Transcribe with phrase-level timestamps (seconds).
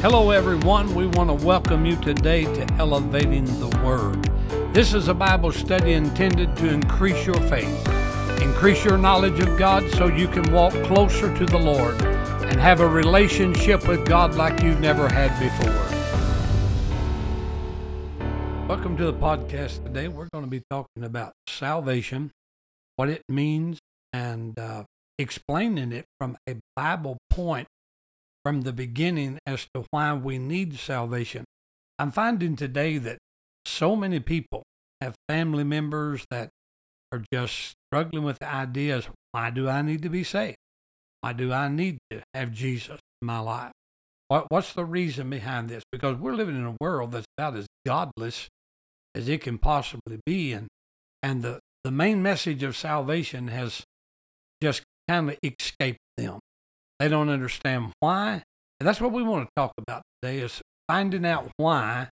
[0.00, 0.94] Hello, everyone.
[0.94, 4.22] We want to welcome you today to Elevating the Word.
[4.72, 7.88] This is a Bible study intended to increase your faith,
[8.40, 12.00] increase your knowledge of God so you can walk closer to the Lord
[12.44, 15.74] and have a relationship with God like you've never had before.
[18.68, 20.06] Welcome to the podcast today.
[20.06, 22.30] We're going to be talking about salvation,
[22.94, 23.80] what it means,
[24.12, 24.84] and uh,
[25.18, 27.66] explaining it from a Bible point
[28.44, 31.44] from the beginning as to why we need salvation.
[31.98, 33.18] I'm finding today that
[33.64, 34.62] so many people
[35.00, 36.50] have family members that
[37.12, 40.56] are just struggling with the ideas why do I need to be saved?
[41.20, 43.72] Why do I need to have Jesus in my life?
[44.28, 45.82] What, what's the reason behind this?
[45.90, 48.48] Because we're living in a world that's about as godless
[49.14, 50.52] as it can possibly be.
[50.52, 50.68] And,
[51.22, 53.84] and the, the main message of salvation has
[54.62, 56.38] just kind of escaped them.
[56.98, 58.42] They don't understand why.
[58.80, 62.08] And that's what we want to talk about today is finding out why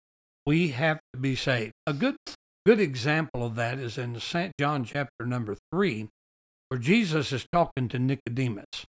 [0.45, 1.73] we have to be saved.
[1.87, 2.15] A good
[2.65, 4.53] good example of that is in St.
[4.59, 6.07] John chapter number 3
[6.69, 8.85] where Jesus is talking to Nicodemus.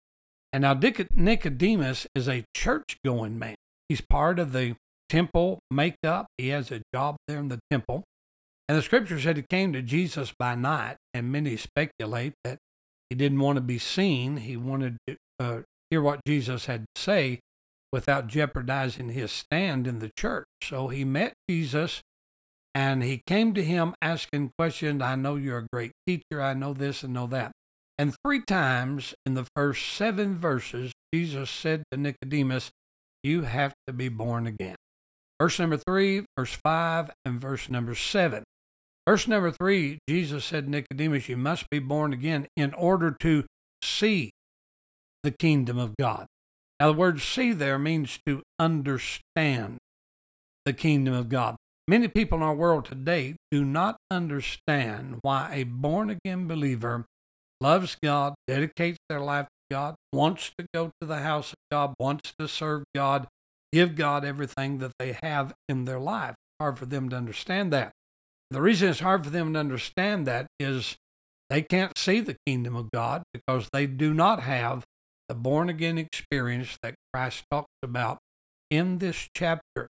[0.53, 3.55] And now Nicodemus is a church going man.
[3.89, 4.75] He's part of the
[5.09, 6.28] temple makeup.
[6.38, 8.03] He has a job there in the temple.
[8.69, 12.57] And the scripture said he came to Jesus by night, and many speculate that
[13.09, 14.38] he didn't want to be seen.
[14.38, 15.61] He wanted to uh,
[15.94, 17.39] hear what Jesus had to say
[17.91, 20.47] without jeopardizing his stand in the church.
[20.63, 22.02] So he met Jesus
[22.73, 25.03] and he came to him asking questions.
[25.03, 26.41] I know you're a great teacher.
[26.41, 27.52] I know this and know that.
[28.00, 32.72] And three times in the first seven verses, Jesus said to Nicodemus,
[33.22, 34.75] You have to be born again.
[35.39, 38.44] Verse number three, verse five, and verse number seven.
[39.07, 43.44] Verse number three, Jesus said, Nicodemus, you must be born again in order to
[43.83, 44.31] see
[45.23, 46.27] the kingdom of God.
[46.79, 49.78] Now, the word see there means to understand
[50.66, 51.56] the kingdom of God.
[51.88, 57.06] Many people in our world today do not understand why a born again believer
[57.59, 61.94] loves God, dedicates their life to God, wants to go to the house of God,
[62.00, 63.28] wants to serve God,
[63.72, 66.31] give God everything that they have in their life.
[66.31, 67.91] It's hard for them to understand that.
[68.50, 70.95] The reason it's hard for them to understand that is
[71.50, 74.84] they can't see the kingdom of God because they do not have
[75.28, 78.19] the born again experience that Christ talks about
[78.69, 79.88] in this chapter.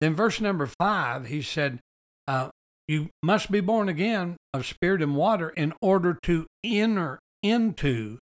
[0.00, 1.80] Then, verse number five, he said,
[2.28, 2.50] uh,
[2.86, 8.18] You must be born again of spirit and water in order to enter into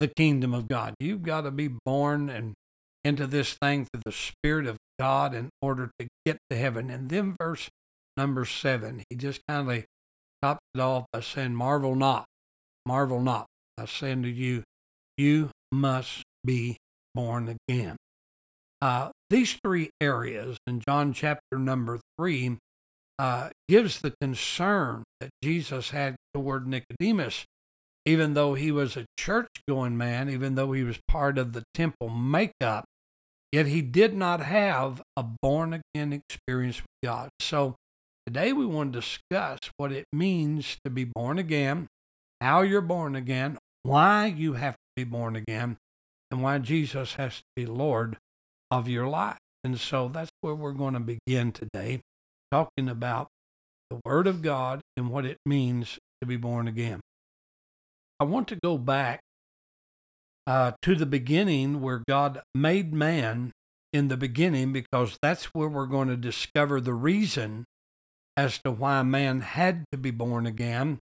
[0.00, 0.94] the kingdom of God.
[0.98, 2.54] You've got to be born and
[3.04, 6.90] into this thing through the Spirit of God in order to get to heaven.
[6.90, 7.68] And then, verse
[8.16, 9.84] number seven, he just kind of
[10.42, 12.24] tops it off by saying, Marvel not,
[12.86, 13.46] marvel not.
[13.78, 14.62] I say unto you,
[15.18, 16.76] you must be
[17.14, 17.96] born again.
[18.80, 22.58] Uh, these three areas in John chapter number three
[23.18, 27.44] uh, gives the concern that Jesus had toward Nicodemus,
[28.04, 31.62] even though he was a church going man, even though he was part of the
[31.72, 32.84] temple makeup,
[33.52, 37.30] yet he did not have a born again experience with God.
[37.40, 37.76] So
[38.26, 41.86] today we want to discuss what it means to be born again,
[42.40, 45.76] how you're born again, why you have be born again,
[46.30, 48.18] and why Jesus has to be Lord
[48.70, 49.38] of your life.
[49.62, 52.00] And so that's where we're going to begin today,
[52.50, 53.28] talking about
[53.90, 57.00] the Word of God and what it means to be born again.
[58.20, 59.20] I want to go back
[60.46, 63.52] uh, to the beginning where God made man
[63.92, 67.64] in the beginning because that's where we're going to discover the reason
[68.36, 70.98] as to why man had to be born again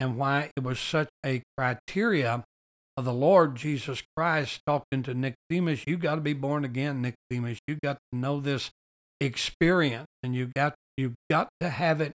[0.00, 2.44] and why it was such a criteria
[2.96, 7.58] the Lord Jesus Christ talking to Nicodemus, you got to be born again, Nicodemus.
[7.66, 8.70] You got to know this
[9.20, 12.12] experience, and you got you got to have it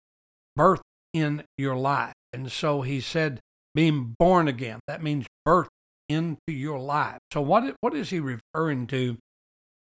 [0.55, 0.81] birth
[1.13, 2.13] in your life.
[2.31, 3.41] And so he said,
[3.75, 4.79] being born again.
[4.87, 5.69] That means birth
[6.07, 7.19] into your life.
[7.31, 9.17] So what what is he referring to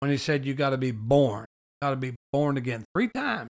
[0.00, 1.46] when he said you got to be born?
[1.80, 3.48] Got to be born again three times.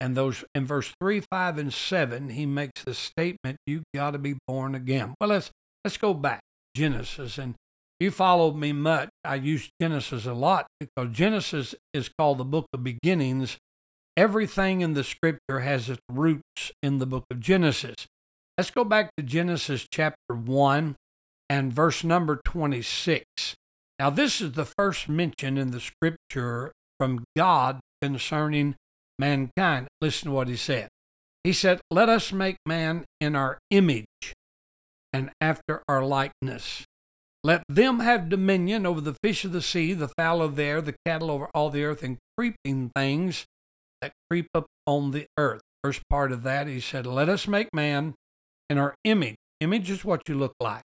[0.00, 4.18] And those in verse three, five, and seven, he makes the statement, "You got to
[4.18, 5.50] be born again." Well, let's
[5.84, 6.39] let's go back.
[6.74, 7.38] Genesis.
[7.38, 7.54] And
[7.98, 9.10] you followed me much.
[9.24, 13.58] I use Genesis a lot because Genesis is called the book of beginnings.
[14.16, 18.06] Everything in the scripture has its roots in the book of Genesis.
[18.58, 20.96] Let's go back to Genesis chapter 1
[21.48, 23.24] and verse number 26.
[23.98, 28.76] Now, this is the first mention in the scripture from God concerning
[29.18, 29.88] mankind.
[30.00, 30.88] Listen to what he said.
[31.44, 34.06] He said, Let us make man in our image
[35.12, 36.84] and after our likeness.
[37.42, 40.80] Let them have dominion over the fish of the sea, the fowl of the air,
[40.82, 43.46] the cattle over all the earth, and creeping things
[44.02, 45.62] that creep up on the earth.
[45.82, 48.14] First part of that, he said, Let us make man
[48.68, 49.36] in our image.
[49.60, 50.82] Image is what you look like.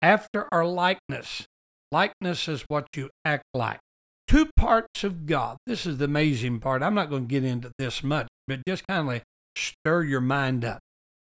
[0.00, 1.44] After our likeness.
[1.90, 3.78] Likeness is what you act like.
[4.26, 5.58] Two parts of God.
[5.66, 6.82] This is the amazing part.
[6.82, 9.22] I'm not going to get into this much, but just kind of
[9.56, 10.80] stir your mind up.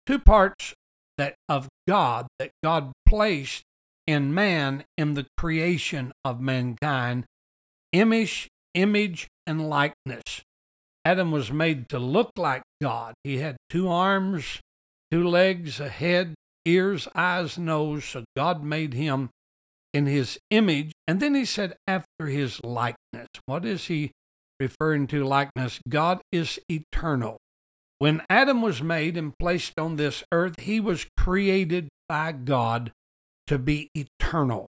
[0.05, 0.73] Two parts
[1.17, 3.63] that of God that God placed
[4.07, 7.25] in man in the creation of mankind
[7.91, 10.41] image image and likeness.
[11.05, 13.13] Adam was made to look like god.
[13.23, 14.59] He had two arms
[15.13, 16.33] two legs a head
[16.65, 18.03] ears eyes nose.
[18.03, 19.29] So god made him
[19.93, 20.91] in his image.
[21.07, 23.27] And then he said after his likeness.
[23.45, 24.11] What is he
[24.59, 25.79] referring to likeness?
[25.87, 27.37] God is eternal
[28.03, 32.91] when Adam was made and placed on this earth, he was created by God
[33.47, 34.67] to be eternal.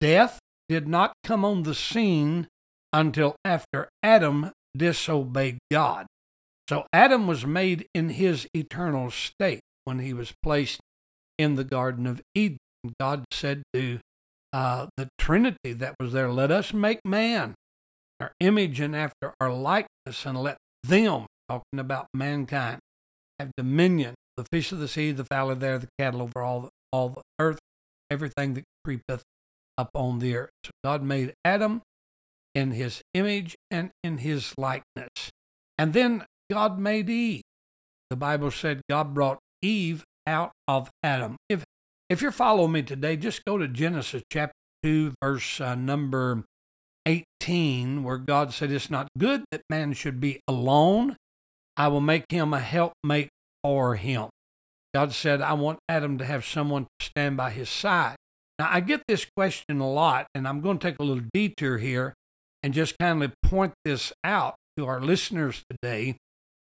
[0.00, 0.38] Death
[0.70, 2.48] did not come on the scene
[2.90, 6.06] until after Adam disobeyed God.
[6.66, 10.80] So Adam was made in his eternal state when he was placed
[11.36, 12.56] in the Garden of Eden.
[12.98, 13.98] God said to
[14.50, 17.54] uh, the Trinity that was there, Let us make man,
[18.18, 22.78] our image and after our likeness, and let them talking about mankind,
[23.38, 26.42] have dominion, the fish of the sea, the fowl of the air, the cattle over
[26.42, 27.58] all the, all the earth,
[28.10, 29.22] everything that creepeth
[29.76, 30.50] upon the earth.
[30.64, 31.82] So God made Adam
[32.54, 35.30] in his image and in his likeness.
[35.76, 37.42] And then God made Eve.
[38.08, 41.36] The Bible said God brought Eve out of Adam.
[41.48, 41.64] If
[42.08, 46.44] if you're following me today, just go to Genesis chapter 2, verse uh, number
[47.06, 51.16] 18, where God said, It's not good that man should be alone.
[51.76, 53.28] I will make him a helpmate
[53.62, 54.28] for him.
[54.94, 58.16] God said, I want Adam to have someone to stand by his side.
[58.58, 61.78] Now, I get this question a lot, and I'm going to take a little detour
[61.78, 62.14] here
[62.62, 66.16] and just kindly point this out to our listeners today.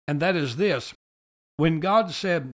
[0.06, 0.92] And that is this
[1.56, 2.50] when God said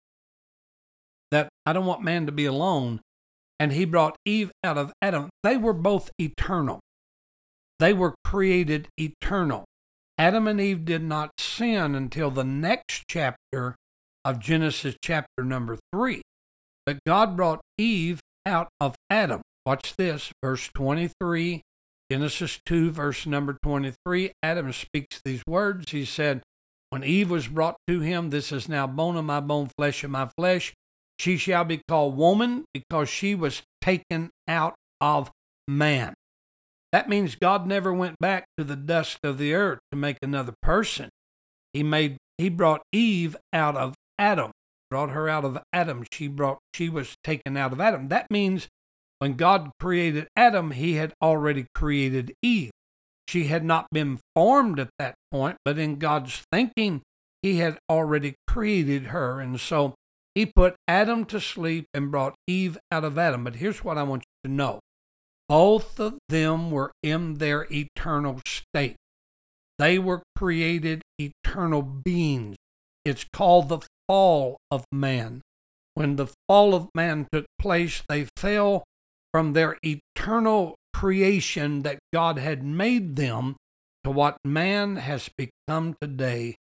[1.31, 3.01] that I don't want man to be alone,
[3.59, 6.81] and he brought Eve out of Adam, they were both eternal.
[7.79, 9.65] They were created eternal.
[10.17, 13.75] Adam and Eve did not sin until the next chapter
[14.25, 16.23] of Genesis, chapter number three.
[16.87, 19.43] But God brought Eve out of Adam.
[19.67, 21.63] Watch this, verse 23,
[22.11, 24.33] Genesis 2, verse number 23.
[24.43, 25.91] Adam speaks these words.
[25.91, 26.43] He said,
[26.91, 30.11] When Eve was brought to him, this is now bone of my bone, flesh of
[30.11, 30.75] my flesh.
[31.19, 35.31] She shall be called woman because she was taken out of
[35.67, 36.15] man.
[36.95, 40.55] That means God never went back to the dust of the earth to make another
[40.63, 41.09] person.
[41.73, 44.53] He made he brought Eve out of Adam,
[44.91, 46.05] brought her out of Adam.
[46.13, 48.11] She brought she was taken out of Adam.
[48.11, 48.69] That means
[49.19, 52.71] when God created Adam, he had already created Eve.
[53.27, 57.03] She had not been formed at that point, but in God's thinking,
[57.43, 59.41] he had already created her.
[59.41, 59.97] And so
[60.33, 63.43] he put Adam to sleep and brought Eve out of Adam.
[63.43, 64.79] But here's what I want you to know
[65.49, 68.97] both of them were in their eternal state.
[69.79, 72.57] They were created eternal beings.
[73.05, 75.43] It's called the fall of man.
[75.95, 78.85] When the fall of man took place, they fell
[79.33, 83.57] from their eternal creation that God had made them
[84.05, 86.55] to what man has become today,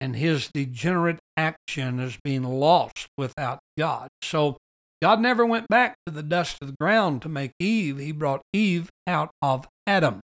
[0.00, 4.08] and his degenerate action is being lost without God.
[4.22, 4.58] So
[5.00, 7.98] God never went back to the dust of the ground to make Eve.
[7.98, 10.20] He brought Eve out of Adam.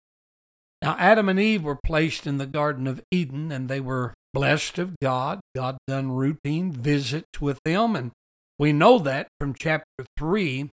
[0.82, 4.78] Now, Adam and Eve were placed in the Garden of Eden and they were blessed
[4.78, 5.40] of God.
[5.54, 7.96] God done routine visits with them.
[7.96, 8.10] And
[8.58, 10.70] we know that from chapter 3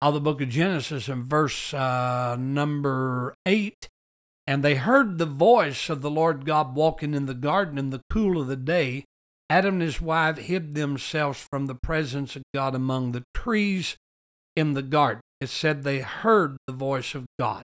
[0.00, 3.88] of the book of Genesis and verse uh, number 8.
[4.46, 8.00] And they heard the voice of the Lord God walking in the garden in the
[8.10, 9.04] cool of the day.
[9.50, 13.96] Adam and his wife hid themselves from the presence of God among the trees
[14.54, 15.20] in the garden.
[15.40, 17.64] It said they heard the voice of God.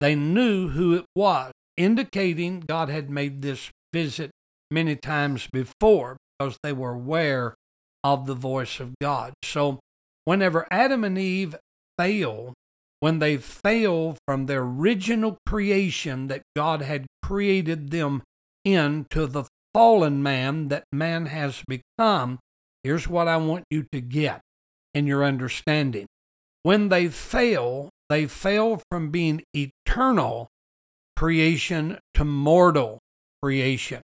[0.00, 4.30] They knew who it was, indicating God had made this visit
[4.70, 7.54] many times before because they were aware
[8.04, 9.32] of the voice of God.
[9.42, 9.80] So,
[10.24, 11.56] whenever Adam and Eve
[11.98, 12.54] fail,
[13.00, 18.22] when they fail from their original creation that God had created them
[18.64, 19.44] into the
[19.78, 22.40] fallen man that man has become,
[22.82, 24.40] here's what I want you to get
[24.92, 26.06] in your understanding.
[26.64, 30.48] When they fail, they fail from being eternal
[31.14, 32.98] creation to mortal
[33.40, 34.00] creation.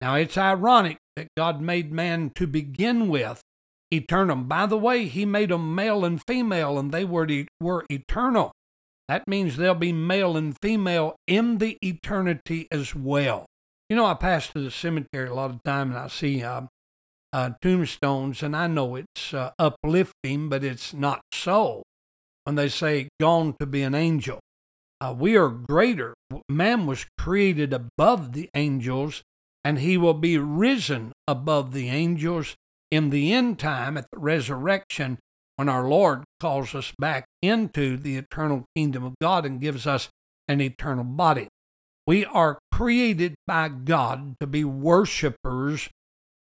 [0.00, 3.42] Now, it's ironic that God made man to begin with
[3.90, 4.36] eternal.
[4.36, 7.28] By the way, He made them male and female, and they were,
[7.60, 8.52] were eternal.
[9.06, 13.49] That means they'll be male and female in the eternity as well.
[13.90, 16.62] You know, I pass through the cemetery a lot of time and I see uh,
[17.32, 21.82] uh, tombstones, and I know it's uh, uplifting, but it's not so.
[22.44, 24.38] When they say gone to be an angel,
[25.00, 26.14] uh, we are greater.
[26.48, 29.22] Man was created above the angels,
[29.64, 32.54] and he will be risen above the angels
[32.92, 35.18] in the end time at the resurrection
[35.56, 40.10] when our Lord calls us back into the eternal kingdom of God and gives us
[40.46, 41.48] an eternal body.
[42.10, 45.88] We are created by God to be worshipers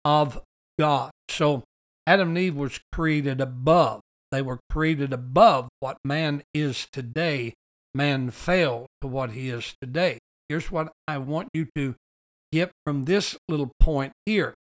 [0.05, 0.39] of
[0.77, 1.09] God.
[1.27, 1.63] So
[2.05, 4.01] Adam and Eve was created above.
[4.31, 7.55] They were created above what man is today.
[7.95, 10.19] Man fell to what he is today.
[10.49, 11.95] Here's what I want you to
[12.51, 14.53] get from this little point here.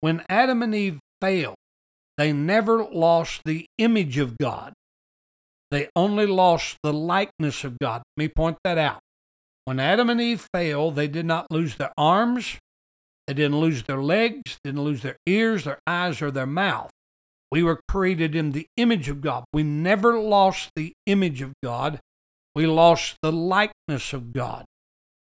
[0.00, 1.58] When Adam and Eve failed,
[2.18, 4.72] they never lost the image of God.
[5.70, 8.02] They only lost the likeness of God.
[8.16, 8.98] Let me point that out.
[9.64, 12.58] When Adam and Eve failed, they did not lose their arms,
[13.26, 16.90] they didn't lose their legs, didn't lose their ears, their eyes, or their mouth.
[17.52, 19.44] We were created in the image of God.
[19.52, 22.00] We never lost the image of God.
[22.54, 24.64] We lost the likeness of God.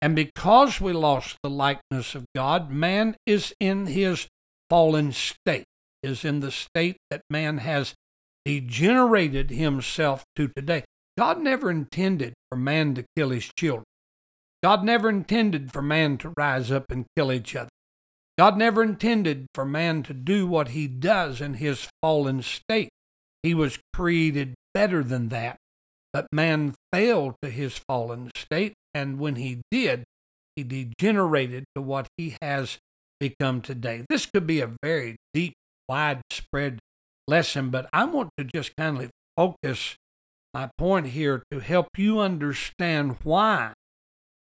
[0.01, 4.27] And because we lost the likeness of God, man is in his
[4.69, 5.65] fallen state
[6.03, 7.93] is in the state that man has
[8.45, 10.83] degenerated himself to today.
[11.17, 13.83] God never intended for man to kill his children.
[14.63, 17.69] God never intended for man to rise up and kill each other.
[18.37, 22.89] God never intended for man to do what he does in his fallen state.
[23.43, 25.57] He was created better than that.
[26.13, 30.03] But man fell to his fallen state, and when he did,
[30.55, 32.77] he degenerated to what he has
[33.19, 34.05] become today.
[34.09, 35.53] This could be a very deep
[35.87, 36.79] widespread
[37.27, 39.95] lesson, but I want to just kindly focus
[40.53, 43.73] my point here to help you understand why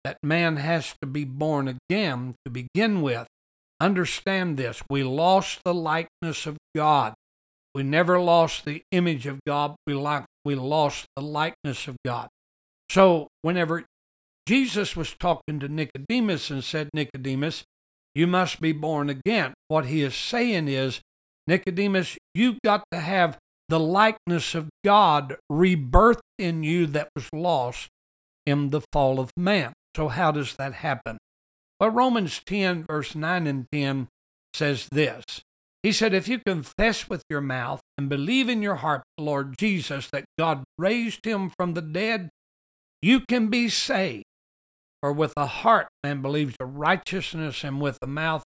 [0.04, 3.28] that man has to be born again to begin with.
[3.80, 7.14] Understand this we lost the likeness of God.
[7.76, 9.76] We never lost the image of God.
[9.88, 12.30] We, like, we lost the likeness of God.
[12.90, 13.86] So, whenever
[14.48, 17.64] Jesus was talking to Nicodemus and said, Nicodemus,
[18.14, 21.02] you must be born again, what he is saying is
[21.48, 27.90] Nicodemus, you've got to have the likeness of God rebirthed in you that was lost
[28.46, 29.74] in the fall of man.
[29.96, 31.18] So, how does that happen?
[31.80, 34.08] Well, Romans 10, verse 9 and 10
[34.54, 35.24] says this
[35.82, 40.10] He said, If you confess with your mouth and believe in your heart Lord Jesus
[40.12, 42.30] that God raised him from the dead,
[43.02, 44.24] you can be saved.
[45.02, 48.44] For with the heart man believes to righteousness, and with the mouth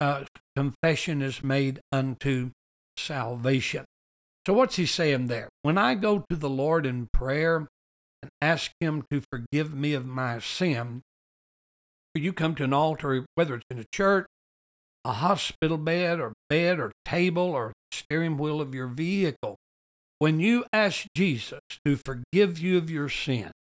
[0.00, 0.24] uh,
[0.56, 2.50] confession is made unto
[2.96, 3.84] salvation.
[4.46, 5.48] So, what's he saying there?
[5.62, 7.68] When I go to the Lord in prayer
[8.22, 11.02] and ask him to forgive me of my sin,
[12.14, 14.26] you come to an altar, whether it's in a church,
[15.04, 19.56] a hospital bed, or bed, or table, or steering wheel of your vehicle,
[20.18, 23.52] when you ask Jesus to forgive you of your sin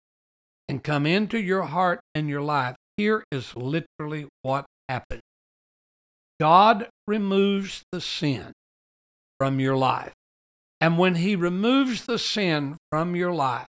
[0.67, 5.21] and come into your heart and your life, here is literally what happens.
[6.39, 8.53] God removes the sin
[9.39, 10.13] from your life.
[10.81, 13.67] And when He removes the sin from your life,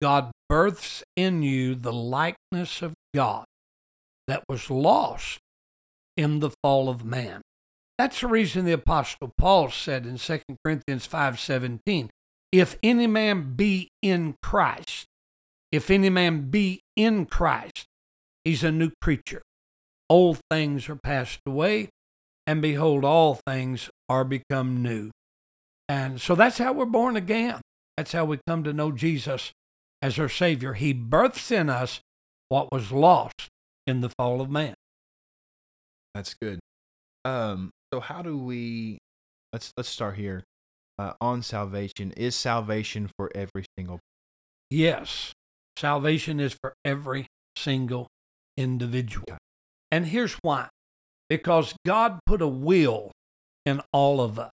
[0.00, 3.46] God births in you the likeness of God
[4.26, 5.38] that was lost
[6.16, 7.42] in the fall of man.
[7.98, 12.10] That's the reason the apostle Paul said in 2 Corinthians 5:17,
[12.52, 15.06] if any man be in Christ,
[15.72, 17.86] if any man be in Christ,
[18.44, 19.42] he's a new creature.
[20.08, 21.88] Old things are passed away,
[22.46, 25.10] and behold, all things are become new.
[25.88, 27.60] And so that's how we're born again.
[27.96, 29.52] That's how we come to know Jesus
[30.06, 30.74] as our Savior.
[30.74, 32.00] He births in us
[32.48, 33.48] what was lost
[33.88, 34.74] in the fall of man.
[36.14, 36.60] That's good.
[37.24, 38.98] Um, so how do we
[39.52, 40.44] let's let's start here.
[40.98, 42.12] Uh, on salvation.
[42.12, 44.00] Is salvation for every single
[44.70, 45.32] Yes.
[45.76, 48.06] Salvation is for every single
[48.56, 49.36] individual.
[49.90, 50.68] And here's why
[51.28, 53.10] because God put a will
[53.66, 54.52] in all of us.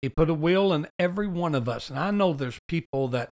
[0.00, 1.90] He put a will in every one of us.
[1.90, 3.28] And I know there's people that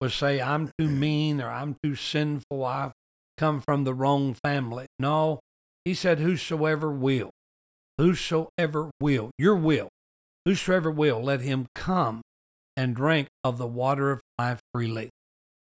[0.00, 2.64] would say, I'm too mean or I'm too sinful.
[2.64, 2.92] I
[3.36, 4.86] come from the wrong family.
[4.98, 5.40] No,
[5.84, 7.30] he said, Whosoever will,
[7.96, 9.88] whosoever will, your will,
[10.44, 12.22] whosoever will, let him come
[12.76, 15.10] and drink of the water of life freely.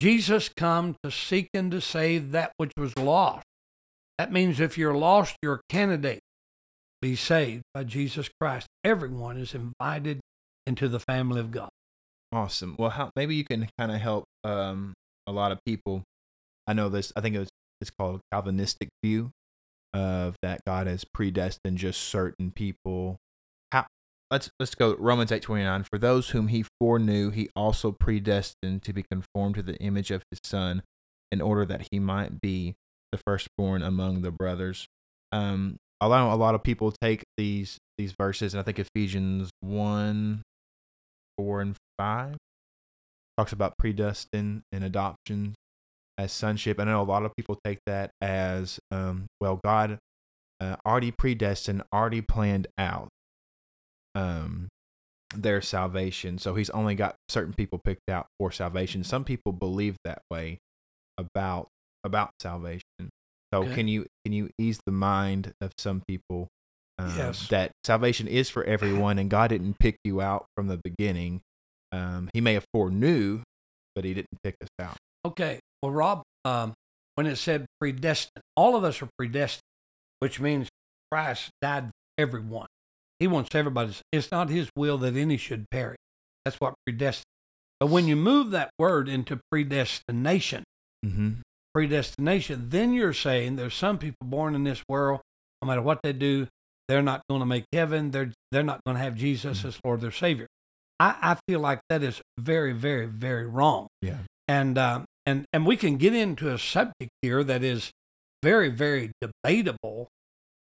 [0.00, 3.44] Jesus come to seek and to save that which was lost.
[4.18, 6.20] That means if you're lost, you're a candidate.
[7.00, 8.66] Be saved by Jesus Christ.
[8.82, 10.20] Everyone is invited
[10.66, 11.68] into the family of God.
[12.32, 12.74] Awesome.
[12.78, 14.94] Well, how maybe you can kind of help um,
[15.26, 16.02] a lot of people,
[16.66, 17.12] I know this.
[17.16, 17.48] I think it was
[17.80, 19.30] it's called Calvinistic view
[19.92, 23.16] of that God has predestined just certain people.
[23.72, 23.86] How
[24.30, 25.84] let's let's go Romans eight twenty nine.
[25.84, 30.22] For those whom he foreknew, he also predestined to be conformed to the image of
[30.30, 30.82] his Son,
[31.32, 32.74] in order that he might be
[33.12, 34.86] the firstborn among the brothers.
[35.32, 39.50] Um, a lot a lot of people take these these verses, and I think Ephesians
[39.60, 40.42] one,
[41.38, 42.36] four and five
[43.36, 45.54] talks about predestined and adoption
[46.18, 46.78] as sonship.
[46.78, 49.60] I know a lot of people take that as um, well.
[49.64, 49.98] God
[50.60, 53.08] uh, already predestined, already planned out
[54.14, 54.68] um,
[55.34, 59.02] their salvation, so He's only got certain people picked out for salvation.
[59.02, 60.58] Some people believe that way
[61.18, 61.68] about
[62.04, 62.82] about salvation.
[63.52, 63.74] So Okay.
[63.74, 66.48] can you can you ease the mind of some people
[66.98, 67.48] um, Yes.
[67.48, 71.40] that salvation is for everyone, and God didn't pick you out from the beginning.
[71.94, 73.42] Um, he may have foreknew,
[73.94, 74.96] but He didn't pick us out.
[75.24, 75.60] Okay.
[75.82, 76.72] Well, Rob, um,
[77.14, 79.62] when it said predestined, all of us are predestined,
[80.20, 80.68] which means
[81.10, 82.66] Christ died for everyone.
[83.20, 83.92] He wants everybody.
[84.12, 85.98] It's not His will that any should perish.
[86.44, 87.24] That's what predestined.
[87.80, 90.64] But when you move that word into predestination,
[91.04, 91.32] Mm-hmm.
[91.74, 95.20] predestination, then you're saying there's some people born in this world,
[95.60, 96.46] no matter what they do,
[96.88, 98.10] they're not going to make heaven.
[98.10, 100.46] They're they're not going to have Jesus as Lord their Savior.
[101.00, 103.88] I, I feel like that is very, very, very wrong.
[104.00, 104.18] Yeah.
[104.46, 107.90] And um, and and we can get into a subject here that is
[108.42, 110.08] very, very debatable,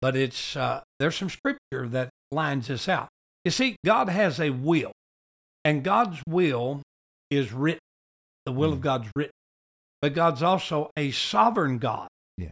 [0.01, 3.09] but it's uh, there's some scripture that lines this out.
[3.43, 4.93] You see, God has a will,
[5.65, 6.81] and God's will
[7.29, 7.79] is written.
[8.45, 8.83] The will of Mm.
[8.83, 9.33] God's written,
[10.01, 12.07] but God's also a sovereign God.
[12.37, 12.49] Yeah.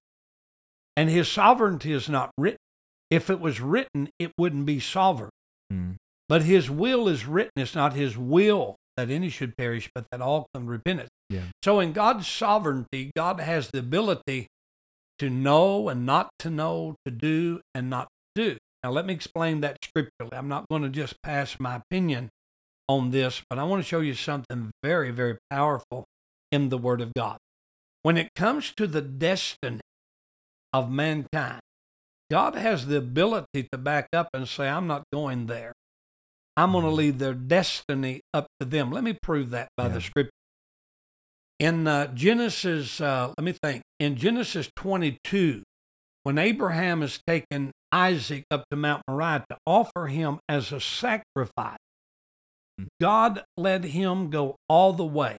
[0.96, 2.60] And His sovereignty is not written.
[3.10, 5.32] If it was written, it wouldn't be sovereign.
[5.72, 5.96] Mm.
[6.32, 7.52] But His will is written.
[7.58, 11.10] It's not His will that any should perish, but that all come to repentance.
[11.30, 11.41] Yeah.
[11.62, 14.48] So in God's sovereignty, God has the ability
[15.20, 18.58] to know and not to know, to do and not to do.
[18.82, 20.32] Now, let me explain that scripturally.
[20.32, 22.30] I'm not going to just pass my opinion
[22.88, 26.06] on this, but I want to show you something very, very powerful
[26.50, 27.39] in the Word of God.
[28.04, 29.82] When it comes to the destiny
[30.72, 31.60] of mankind,
[32.32, 35.74] God has the ability to back up and say, I'm not going there.
[36.62, 38.91] I'm going to leave their destiny up to them.
[38.91, 39.93] Let me prove that by Yeah.
[39.93, 40.32] the scripture.
[41.58, 45.63] In uh, Genesis, uh, let me think, in Genesis 22,
[46.24, 51.78] when Abraham has taken Isaac up to Mount Moriah to offer him as a sacrifice,
[52.80, 52.88] Mhm.
[53.00, 55.38] God let him go all the way,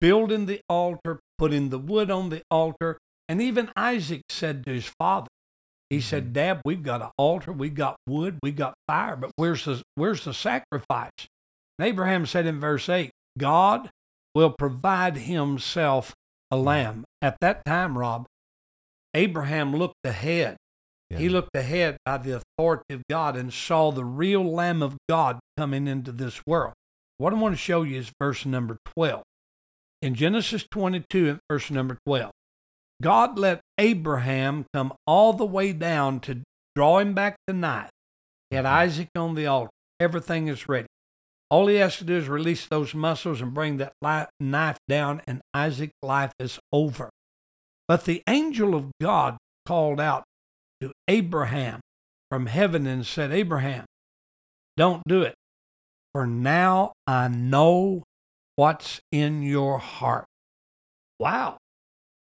[0.00, 2.98] building the altar, putting the wood on the altar,
[3.28, 5.28] and even Isaac said to his father,
[5.92, 6.08] he mm-hmm.
[6.08, 9.82] said, Dad, we've got an altar, we've got wood, we've got fire, but where's the,
[9.94, 11.10] where's the sacrifice?
[11.78, 13.90] And Abraham said in verse 8, God
[14.34, 16.14] will provide himself
[16.50, 16.64] a mm-hmm.
[16.64, 17.04] lamb.
[17.20, 18.24] At that time, Rob,
[19.12, 20.56] Abraham looked ahead.
[21.10, 21.18] Yeah.
[21.18, 25.40] He looked ahead by the authority of God and saw the real Lamb of God
[25.58, 26.72] coming into this world.
[27.18, 29.22] What I want to show you is verse number 12.
[30.00, 32.30] In Genesis 22, and verse number 12,
[33.02, 36.40] God let Abraham come all the way down to
[36.76, 37.90] draw him back the knife.
[38.48, 39.70] He had Isaac on the altar.
[39.98, 40.86] Everything is ready.
[41.50, 43.92] All he has to do is release those muscles and bring that
[44.40, 47.10] knife down, and Isaac's life is over.
[47.88, 49.36] But the angel of God
[49.66, 50.24] called out
[50.80, 51.80] to Abraham
[52.30, 53.84] from heaven and said, Abraham,
[54.76, 55.34] don't do it,
[56.12, 58.04] for now I know
[58.56, 60.24] what's in your heart.
[61.18, 61.58] Wow,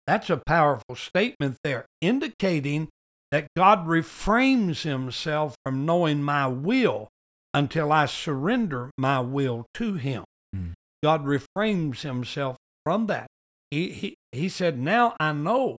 [0.09, 2.89] that's a powerful statement there, indicating
[3.31, 7.09] that God refrains himself from knowing my will
[7.53, 10.25] until I surrender my will to him.
[10.57, 10.73] Mm.
[11.03, 13.27] God refrains himself from that.
[13.71, 15.77] He, he, he said, Now I know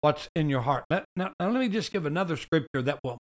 [0.00, 0.84] what's in your heart.
[0.88, 3.18] Let, now, now, let me just give another scripture that will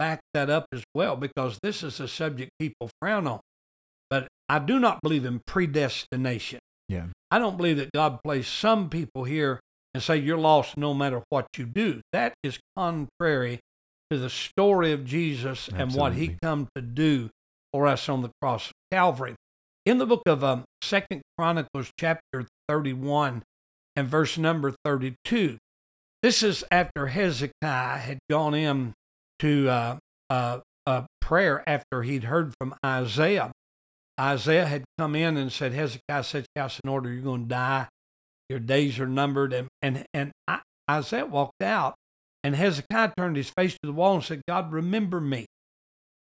[0.00, 3.38] back that up as well, because this is a subject people frown on.
[4.10, 6.58] But I do not believe in predestination.
[6.88, 7.06] Yeah.
[7.30, 9.60] I don't believe that God placed some people here
[9.94, 12.00] and say you're lost no matter what you do.
[12.12, 13.60] That is contrary
[14.10, 16.38] to the story of Jesus and what he Absolutely.
[16.42, 17.30] come to do
[17.72, 19.36] for us on the cross of Calvary.
[19.86, 23.42] In the book of um, Second Chronicles, chapter 31
[23.96, 25.58] and verse number 32,
[26.22, 28.94] this is after Hezekiah had gone in
[29.40, 29.98] to uh,
[30.30, 33.52] uh, uh, prayer after he'd heard from Isaiah.
[34.18, 37.12] Isaiah had come in and said, Hezekiah, set your house in order.
[37.12, 37.88] You're going to die.
[38.48, 39.52] Your days are numbered.
[39.52, 41.94] And, and, and I, Isaiah walked out,
[42.42, 45.46] and Hezekiah turned his face to the wall and said, God, remember me,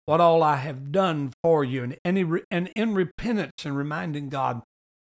[0.05, 1.83] what all I have done for you.
[1.83, 4.61] And, and, he, and in repentance and reminding God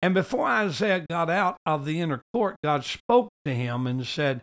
[0.02, 4.42] And before Isaiah got out of the inner court, God spoke to him and said,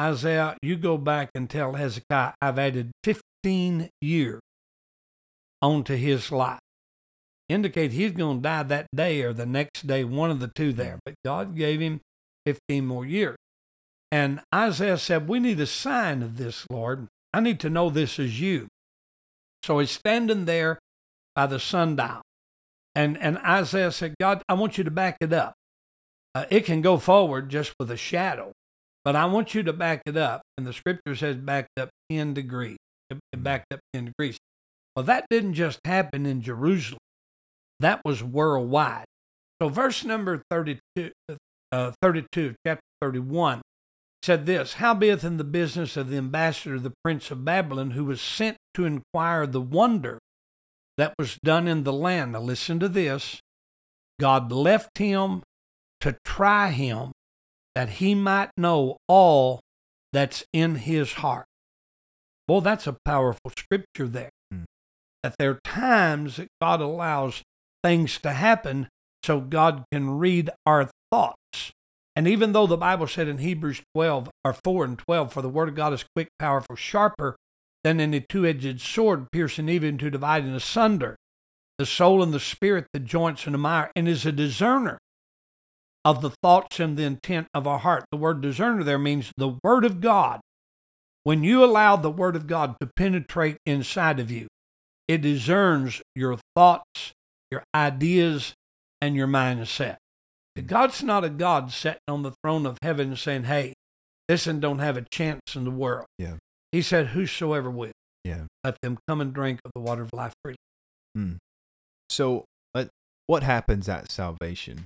[0.00, 4.40] Isaiah, you go back and tell Hezekiah, I've added 15 years
[5.60, 6.60] onto his life.
[7.54, 10.72] Indicate he's going to die that day or the next day, one of the two
[10.72, 10.98] there.
[11.04, 12.00] But God gave him
[12.46, 13.36] 15 more years.
[14.10, 17.06] And Isaiah said, We need a sign of this, Lord.
[17.32, 18.66] I need to know this is you.
[19.62, 20.80] So he's standing there
[21.36, 22.22] by the sundial.
[22.92, 25.54] And, and Isaiah said, God, I want you to back it up.
[26.34, 28.50] Uh, it can go forward just with a shadow,
[29.04, 30.42] but I want you to back it up.
[30.58, 32.78] And the scripture says backed up 10 degrees.
[33.10, 34.38] It backed up 10 degrees.
[34.96, 36.98] Well, that didn't just happen in Jerusalem,
[37.84, 39.04] that was worldwide.
[39.60, 41.10] So, verse number 32,
[41.72, 43.62] uh, 32 chapter 31,
[44.22, 48.20] said this Howbeit in the business of the ambassador, the prince of Babylon, who was
[48.20, 50.18] sent to inquire the wonder
[50.96, 52.32] that was done in the land.
[52.32, 53.40] Now, listen to this
[54.18, 55.42] God left him
[56.00, 57.12] to try him
[57.74, 59.60] that he might know all
[60.12, 61.46] that's in his heart.
[62.46, 64.30] Boy, that's a powerful scripture there.
[64.50, 64.64] Hmm.
[65.22, 67.42] That there are times that God allows
[67.84, 68.88] things to happen
[69.22, 71.72] so God can read our thoughts.
[72.16, 75.48] And even though the Bible said in Hebrews 12 or 4 and 12, for the
[75.48, 77.36] word of God is quick, powerful, sharper
[77.82, 81.16] than any two edged sword, piercing even to dividing asunder
[81.78, 84.98] the soul and the spirit, the joints and the mire, and is a discerner
[86.04, 88.04] of the thoughts and the intent of our heart.
[88.10, 90.40] The word discerner there means the word of God.
[91.24, 94.46] When you allow the word of God to penetrate inside of you,
[95.08, 97.12] it discerns your thoughts,
[97.54, 98.54] your ideas,
[99.00, 99.98] and your mindset.
[100.66, 103.74] God's not a God sitting on the throne of heaven saying, hey,
[104.28, 106.06] this one don't have a chance in the world.
[106.18, 106.34] Yeah.
[106.72, 107.92] He said, whosoever will.
[108.24, 108.44] Yeah.
[108.64, 110.56] Let them come and drink of the water of life freely.
[111.14, 111.34] Hmm.
[112.08, 112.86] So, uh,
[113.26, 114.84] what happens at salvation?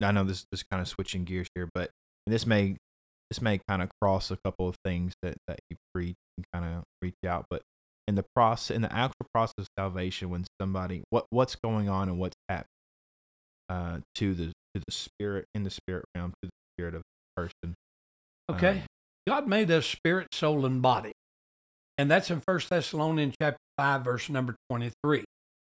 [0.00, 1.90] I know this is kind of switching gears here, but
[2.26, 2.76] this may
[3.30, 6.64] this may kind of cross a couple of things that that you preach and kind
[6.64, 7.46] of reach out.
[7.50, 7.62] But
[8.08, 12.08] in the process, in the actual process of salvation, when somebody what what's going on
[12.08, 12.66] and what's happening
[13.68, 17.42] uh, to the to the spirit in the spirit realm to the spirit of the
[17.42, 17.74] person.
[18.50, 18.86] Okay, um,
[19.28, 21.12] God made us spirit, soul, and body,
[21.98, 25.24] and that's in First Thessalonians chapter five, verse number twenty-three.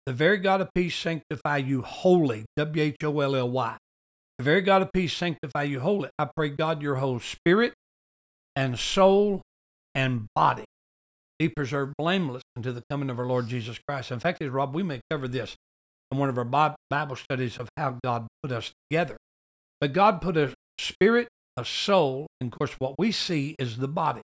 [0.06, 2.46] The very God of peace sanctify you wholly.
[2.56, 3.76] W H O L L Y.
[4.38, 6.08] The very God of peace sanctify you wholly.
[6.18, 7.74] I pray God your whole spirit
[8.56, 9.42] and soul
[9.94, 10.64] and body
[11.42, 14.12] be preserved blameless until the coming of our Lord Jesus Christ.
[14.12, 15.56] In fact, Rob, we may cover this
[16.12, 19.16] in one of our Bible studies of how God put us together.
[19.80, 21.26] But God put a spirit,
[21.56, 24.20] a soul, and of course, what we see is the body.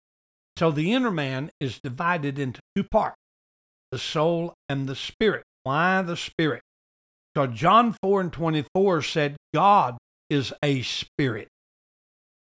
[0.58, 3.16] So the inner man is divided into two parts
[3.90, 5.44] the soul and the spirit.
[5.62, 6.60] Why the spirit?
[7.34, 9.96] So John 4 and 24 said, God
[10.28, 11.48] is a spirit,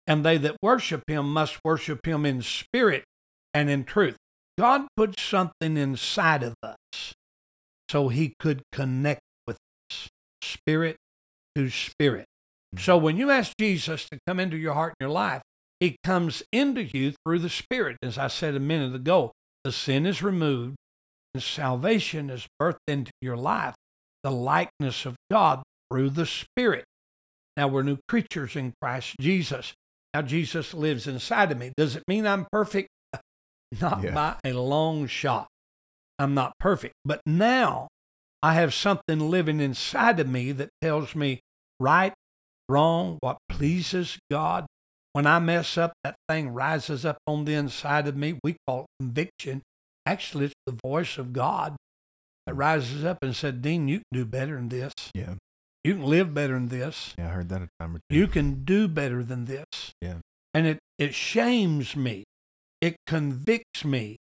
[0.05, 3.03] and they that worship him must worship him in spirit
[3.51, 4.17] and in truth.
[4.59, 7.13] God put something inside of us
[7.87, 9.57] so he could connect with
[9.89, 10.09] us,
[10.43, 10.97] spirit
[11.55, 12.25] to spirit.
[12.75, 12.83] Mm-hmm.
[12.83, 15.41] So when you ask Jesus to come into your heart and your life,
[15.79, 17.95] he comes into you through the Spirit.
[18.03, 19.31] As I said a minute ago,
[19.63, 20.75] the sin is removed
[21.33, 23.75] and salvation is birthed into your life,
[24.23, 26.83] the likeness of God through the Spirit.
[27.55, 29.71] Now we're new creatures in Christ Jesus.
[30.13, 31.71] Now Jesus lives inside of me.
[31.77, 32.89] Does it mean I'm perfect?
[33.79, 34.13] Not yeah.
[34.13, 35.47] by a long shot.
[36.17, 36.95] I'm not perfect.
[37.05, 37.87] But now
[38.41, 41.39] I have something living inside of me that tells me
[41.79, 42.13] right,
[42.67, 44.65] wrong, what pleases God.
[45.13, 48.39] When I mess up, that thing rises up on the inside of me.
[48.43, 49.61] We call it conviction.
[50.05, 51.75] Actually, it's the voice of God
[52.45, 54.93] that rises up and said, Dean, you can do better than this.
[55.13, 55.35] Yeah.
[55.83, 57.13] You can live better than this.
[57.17, 58.15] Yeah, I heard that a time or two.
[58.15, 59.65] You can do better than this.
[60.01, 60.15] Yeah.
[60.53, 62.23] And it, it shames me.
[62.81, 64.17] It convicts me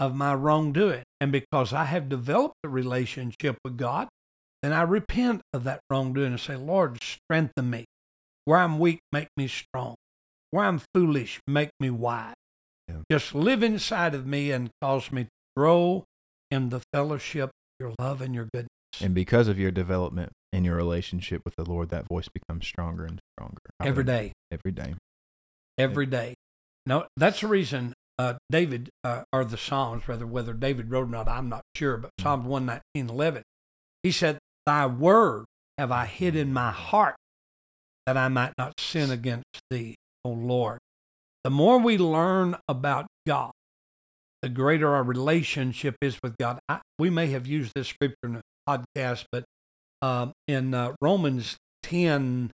[0.00, 1.02] of my wrongdoing.
[1.20, 4.08] And because I have developed a relationship with God,
[4.62, 7.84] then I repent of that wrongdoing and say, Lord, strengthen me.
[8.44, 9.94] Where I'm weak, make me strong.
[10.50, 12.34] Where I'm foolish, make me wise.
[12.88, 13.02] Yeah.
[13.10, 16.04] Just live inside of me and cause me to grow
[16.50, 18.70] in the fellowship, your love, and your goodness.
[19.00, 23.04] And because of your development in your relationship with the Lord, that voice becomes stronger
[23.04, 23.58] and stronger.
[23.82, 24.32] Every day.
[24.50, 24.94] Every day.
[25.76, 26.34] Every day.
[26.88, 31.10] No, that's the reason uh, David, uh, or the Psalms, rather, whether David wrote or
[31.10, 32.22] not, I'm not sure, but mm-hmm.
[32.22, 33.42] Psalms 119, 11,
[34.02, 35.44] he said, Thy word
[35.76, 37.16] have I hid in my heart
[38.06, 40.78] that I might not sin against thee, O Lord.
[41.44, 43.52] The more we learn about God,
[44.40, 46.58] the greater our relationship is with God.
[46.70, 49.44] I, we may have used this scripture in a podcast, but
[50.00, 52.50] uh, in uh, Romans 10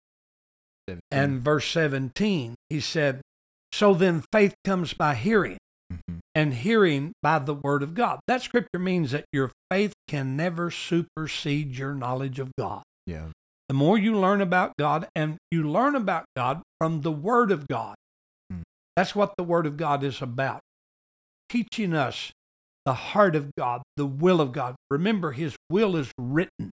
[0.88, 1.02] 17.
[1.12, 2.56] and verse 17.
[2.70, 3.22] He said,
[3.72, 5.58] So then faith comes by hearing,
[5.92, 6.20] Mhm.
[6.36, 8.20] and hearing by the word of God.
[8.28, 12.84] That scripture means that your faith can never supersede your knowledge of God.
[13.06, 13.30] yeah,
[13.70, 17.68] The more you learn about God, and you learn about God from the word of
[17.70, 17.96] God.
[18.50, 18.62] Hmm.
[18.98, 20.60] That's what the word of God is about.
[21.48, 22.32] Teaching us
[22.86, 24.76] the heart of God, the will of God.
[24.90, 26.72] Remember, his will is written.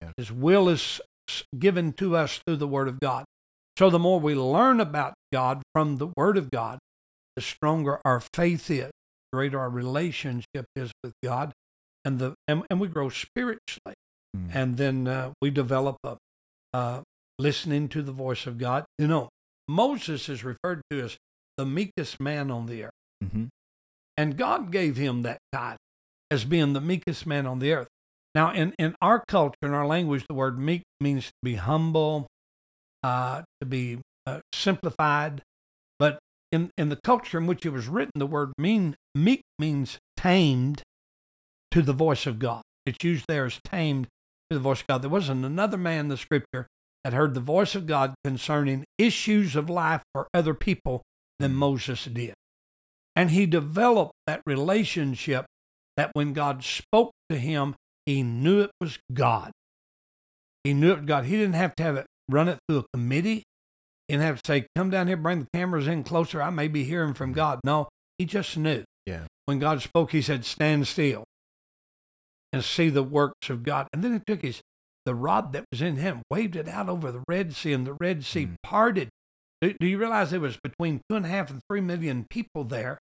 [0.00, 0.12] Yeah.
[0.16, 1.00] His will is
[1.58, 3.24] given to us through the word of God.
[3.80, 6.80] So the more we learn about God from the word of God,
[7.34, 11.52] the stronger our faith is, the greater our relationship is with God,
[12.04, 13.94] and the and, and we grow spiritually.
[14.36, 14.54] Mm.
[14.54, 16.18] And then uh, we develop a
[16.74, 17.00] uh,
[17.38, 18.84] listening to the voice of God.
[18.98, 19.30] You know,
[19.66, 21.16] Moses is referred to as
[21.56, 23.00] the meekest man on the earth.
[23.24, 23.44] mm-hmm.
[24.14, 25.78] And God gave him that title
[26.30, 27.88] as being the meekest man on the earth.
[28.34, 32.26] Now, in, in our culture, in our language, the word meek means to be humble,
[33.02, 35.42] uh, to be uh, simplified.
[35.98, 36.18] But
[36.52, 40.82] in, in the culture in which it was written, the word mean, meek means tamed
[41.70, 42.62] to the voice of God.
[42.86, 44.08] It's used there as tamed
[44.50, 45.02] to the voice of God.
[45.02, 46.66] There wasn't another man in the scripture
[47.04, 51.02] that heard the voice of God concerning issues of life for other people
[51.38, 52.34] than Moses did.
[53.16, 55.46] And he developed that relationship
[55.96, 57.74] that when God spoke to him,
[58.06, 59.52] he knew it was God.
[60.64, 61.24] He knew it was God.
[61.24, 63.42] He didn't have to have it run it through a committee.
[64.08, 66.42] and have to say, come down here, bring the cameras in closer.
[66.42, 67.60] I may be hearing from God.
[67.64, 67.88] No,
[68.18, 68.82] he just knew.
[69.06, 69.26] Yeah.
[69.46, 71.22] When God spoke, he said, stand still
[72.52, 73.86] and see the works of God.
[73.92, 74.60] And then he took his
[75.06, 77.94] the rod that was in him, waved it out over the Red Sea, and the
[78.00, 78.56] Red Sea Mm.
[78.62, 79.08] parted.
[79.60, 82.64] Do, do you realize there was between two and a half and three million people
[82.64, 82.98] there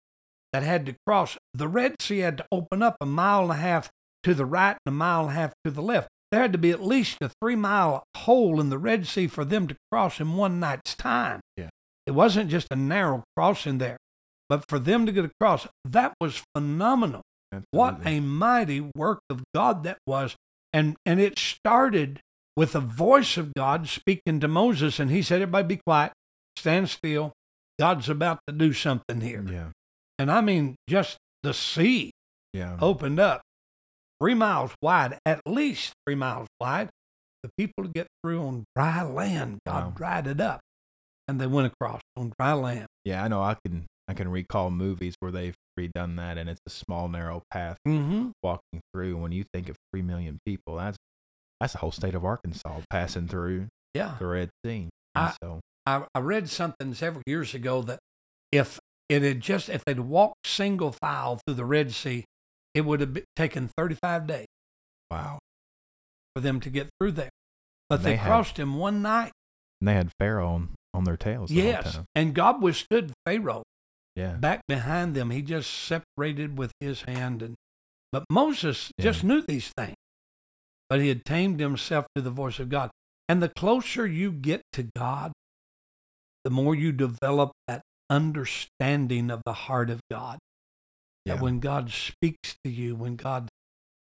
[0.53, 1.37] that had to cross?
[1.53, 3.89] The Red Sea had to open up a mile and a half
[4.23, 6.07] to the right and a mile and a half to the left.
[6.31, 9.45] There had to be at least a three mile hole in the Red Sea for
[9.45, 11.39] them to cross in one night's time.
[11.55, 11.69] Yeah.
[12.05, 13.97] It wasn't just a narrow crossing there,
[14.49, 17.21] but for them to get across, that was phenomenal.
[17.71, 20.35] What a mighty work of God that was.
[20.73, 22.19] And and it started
[22.57, 26.11] with the voice of God speaking to Moses, and he said, Everybody be quiet,
[26.57, 27.31] stand still.
[27.79, 29.45] God's about to do something here.
[29.47, 29.67] yeah,
[30.17, 32.11] And I mean, just the sea
[32.51, 33.41] yeah, opened up
[34.21, 36.89] three miles wide, at least three miles wide.
[37.43, 39.89] The people to get through on dry land, God Wow.
[39.95, 40.59] dried it up,
[41.27, 42.87] and they went across on dry land.
[43.05, 43.23] yeah.
[43.23, 43.41] I know.
[43.43, 47.43] I can I can recall movies where they've redone that, and it's a small narrow
[47.51, 48.29] path Mm-hmm.
[48.41, 49.17] walking through.
[49.17, 50.97] When you think of three million people, that's
[51.59, 54.15] that's the whole state of Arkansas passing through Yeah.
[54.19, 54.89] the Red Sea.
[55.15, 57.99] I- so I, I read something several years ago that
[58.51, 62.25] if it had just if they'd walked single file through the Red Sea,
[62.77, 64.45] it would have taken 35 days
[65.09, 65.39] wow,
[66.35, 67.29] for them to get through there.
[67.89, 69.31] But they, they had- crossed in one night.
[69.81, 71.49] and they had Pharaoh on, on their tails.
[71.51, 73.63] Yes, and God withstood Pharaoh
[74.15, 75.31] yeah, back behind them.
[75.31, 77.55] He just separated with his hand, and
[78.11, 79.03] but Moses Yeah.
[79.03, 79.95] just knew these things.
[80.89, 82.89] But he had tamed himself to the voice of God.
[83.27, 85.33] And the closer you get to God,
[86.45, 90.37] the more you develop that understanding of the heart of God.
[91.35, 93.49] That when God speaks to you, when God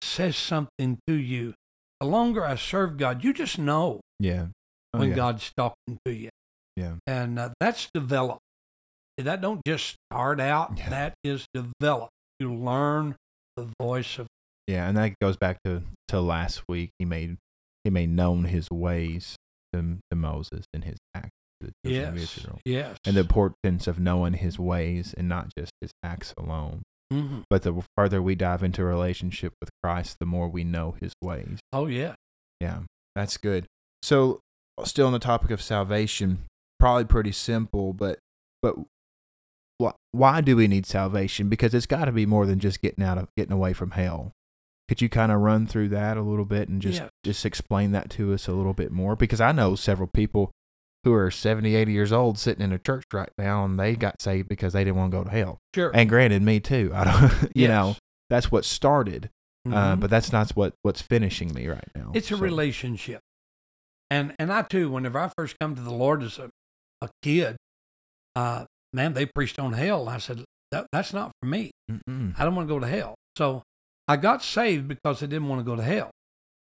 [0.02, 1.54] says something to you,
[2.00, 4.46] the longer I serve God, you just know yeah.
[4.92, 5.16] Oh, when yeah.
[5.16, 6.30] God's talking to you.
[6.76, 6.94] Yeah.
[7.06, 8.40] And uh, that's developed.
[9.18, 10.90] That don't just start out, Yeah.
[10.90, 12.12] that is developed.
[12.38, 13.16] You learn
[13.56, 14.26] the voice of
[14.66, 16.90] Yeah, and that goes back to, to last week.
[16.98, 17.38] He made
[17.82, 19.36] he made known his ways
[19.72, 22.96] to, to Moses and his acts to the children of yes, yes.
[23.06, 26.82] And the importance of knowing his ways and not just his acts alone.
[27.12, 27.44] Mhm.
[27.48, 31.12] But the further we dive into a relationship with Christ, the more we know his
[31.22, 31.58] ways.
[31.72, 32.14] Oh yeah.
[32.60, 32.80] Yeah,
[33.14, 33.66] that's good.
[34.02, 34.40] So,
[34.84, 36.44] still on the topic of salvation,
[36.80, 38.18] probably pretty simple, but
[38.62, 38.76] but
[39.82, 41.48] wh- why do we need salvation?
[41.48, 44.32] Because it's got to be more than just getting out of getting away from hell.
[44.88, 47.10] Could you kind of run through that a little bit and just Yes.
[47.24, 49.16] just explain that to us a little bit more?
[49.16, 50.50] Because I know several people
[51.04, 54.20] who are 70, 80 years old sitting in a church right now and they got
[54.20, 55.58] saved because they didn't want to go to hell.
[55.74, 55.90] Sure.
[55.94, 56.90] And granted, me too.
[56.94, 57.68] I don't, you Yes.
[57.68, 57.96] know,
[58.30, 59.30] that's what started,
[59.66, 60.00] uh, Mhm.
[60.00, 62.10] but that's not what what's finishing me right now.
[62.14, 63.20] it's a So- relationship.
[64.10, 66.48] And and I too, whenever I first come to the Lord as a,
[67.00, 67.56] a kid,
[68.34, 70.08] uh, man, they preached on hell.
[70.08, 71.70] I said, that, that's not for me.
[71.90, 72.34] Mm-mm.
[72.38, 73.14] I don't want to go to hell.
[73.36, 73.62] So
[74.08, 76.10] I got saved because I didn't want to go to hell.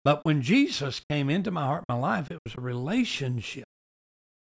[0.03, 3.65] But when Jesus came into my heart, my life, it was a relationship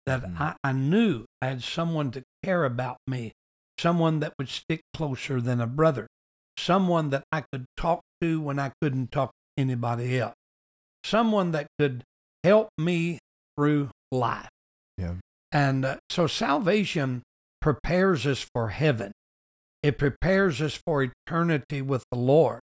[0.09, 0.39] that Mhm.
[0.41, 3.31] I, I knew I had someone to care about me,
[3.77, 6.07] someone that would stick closer than a brother,
[6.57, 10.35] someone that I could talk to when I couldn't talk to anybody else,
[11.03, 12.03] someone that could
[12.43, 13.19] help me
[13.55, 14.49] through life.
[14.97, 15.15] Yeah.
[15.51, 17.21] And uh, so salvation
[17.61, 19.11] prepares us for heaven.
[19.83, 22.59] It prepares us for eternity with the Lord.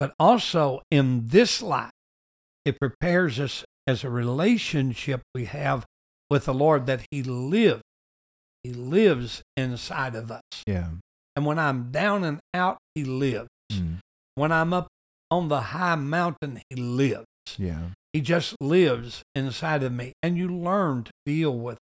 [0.00, 1.90] But also in this life,
[2.64, 5.84] it prepares us as a relationship we have
[6.30, 7.82] with the Lord that He lives.
[8.62, 10.42] He lives inside of us.
[10.66, 10.88] Yeah.
[11.36, 13.48] And when I'm down and out, He lives.
[13.72, 13.98] Mm.
[14.34, 14.88] When I'm up
[15.30, 17.24] on the high mountain, He lives.
[17.56, 17.90] Yeah.
[18.12, 20.12] He just lives inside of me.
[20.22, 21.78] And you learn to deal with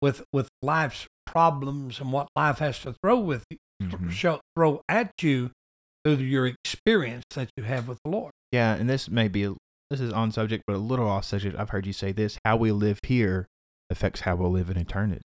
[0.00, 4.10] with with life's problems and what life has to throw with you, Mhm.
[4.10, 5.50] show, throw at you
[6.04, 8.32] through your experience that you have with the Lord.
[8.50, 9.54] Yeah, and this may be a,
[9.90, 11.56] this is on subject, but a little off subject.
[11.58, 13.46] I've heard you say this: how we live here
[13.92, 15.22] affects how we'll live in eternity.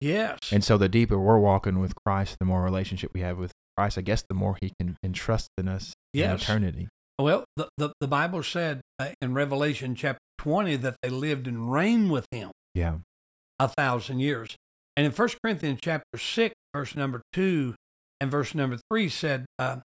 [0.00, 0.38] Yes.
[0.52, 3.98] And so, the deeper we're walking with Christ, the more relationship we have with Christ,
[3.98, 6.88] I guess, the more He can entrust in us in eternity.
[7.18, 11.70] Well, the, the, the Bible said uh, in Revelation chapter 20 that they lived and
[11.70, 12.98] reigned with him Yeah,
[13.58, 14.56] a thousand years.
[14.96, 17.74] And in 1 Corinthians chapter 6, verse number 2
[18.22, 19.76] and verse number 3 said, uh,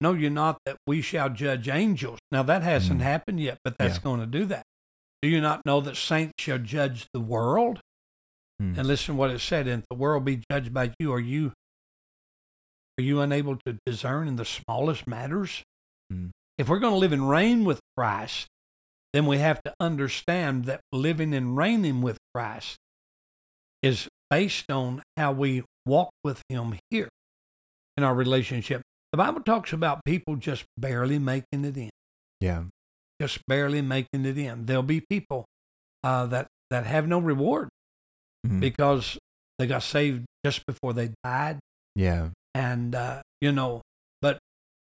[0.00, 2.18] Know you not that we shall judge angels?
[2.30, 3.04] Now, that hasn't Mm.
[3.04, 4.02] happened yet, but that's Yeah.
[4.02, 4.62] going to do that.
[5.24, 7.80] Do you not know that saints shall judge the world?
[8.60, 8.76] Mm.
[8.76, 11.54] And listen what it said, and if the world be judged by you, are you
[12.98, 15.62] are you unable to discern in the smallest matters?
[16.12, 16.28] Mm.
[16.58, 18.48] If we're going to live and reign with Christ,
[19.14, 22.76] then we have to understand that living and reigning with Christ
[23.82, 27.08] is based on how we walk with Him here
[27.96, 28.82] in our relationship.
[29.10, 31.88] The Bible talks about people just barely making it in,
[32.42, 32.64] yeah,
[33.20, 34.66] just barely making it in.
[34.66, 35.44] There'll be people
[36.02, 37.68] uh, that that have no reward
[38.46, 38.60] Mhm.
[38.60, 39.18] because
[39.58, 41.58] they got saved just before they died,
[41.94, 43.80] yeah, and uh, you know,
[44.20, 44.38] but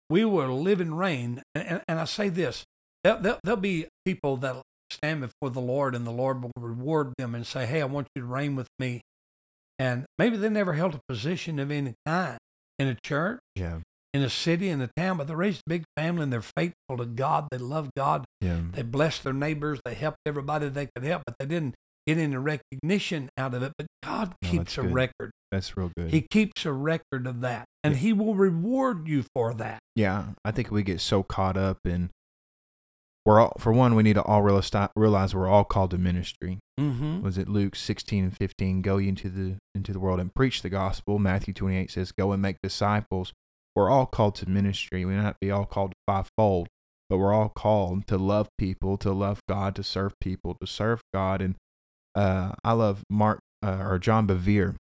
[0.09, 1.41] we will live and reign.
[1.55, 2.63] And, and, and I say this:
[3.03, 4.61] there, there, there'll be people that
[4.91, 8.07] stand before the Lord, and the Lord will reward them and say, "Hey, I want
[8.15, 9.01] you to reign with me."
[9.77, 12.37] And maybe they never held a position of any kind
[12.77, 13.79] in a church, yeah,
[14.13, 16.97] in a city, in a town, but they raised a big family and they're faithful
[16.97, 17.47] to God.
[17.51, 18.25] They love God.
[18.41, 19.79] yeah, They bless their neighbors.
[19.85, 21.75] They helped everybody they could help, but they didn't
[22.07, 23.73] get any recognition out of it.
[23.77, 24.93] But God No, keeps a good.
[24.93, 25.31] record.
[25.51, 26.09] that's real good.
[26.11, 27.99] He keeps a record of that, and Yeah.
[27.99, 29.79] He will reward you for that.
[29.95, 32.09] yeah, I think we get so caught up in.
[33.25, 36.57] We're all, for one, we need to all realize, realize we're all called to ministry.
[36.79, 37.21] Mm-hmm.
[37.21, 40.61] was it Luke 16 and 15 go ye into the into the world and preach
[40.61, 43.33] the gospel Matthew 28 says go and make disciples
[43.79, 45.05] we're all called to ministry.
[45.05, 46.67] We may not be all called to fivefold
[47.09, 51.01] but we're all called to love people to love God to serve people to serve
[51.13, 51.41] God.
[51.41, 51.55] And
[52.15, 54.75] uh, I love Mark uh, or John Bevere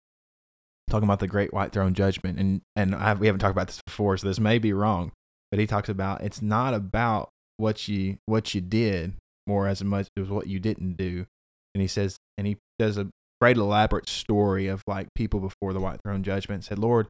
[0.90, 2.38] talking about the great white throne judgment.
[2.38, 5.12] And and I, we haven't talked about this before so this may be wrong
[5.50, 9.14] but he talks about it's not about what you what you did
[9.46, 11.26] more as much as what you didn't do.
[11.74, 13.08] And he says and he does a
[13.40, 17.06] great elaborate story of like people before the white throne judgment said lord